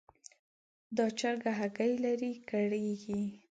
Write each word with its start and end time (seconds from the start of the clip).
دا 0.97 1.05
چرګه 1.19 1.51
هګۍ 1.59 1.93
لري؛ 2.05 2.31
کړېږي. 2.49 3.21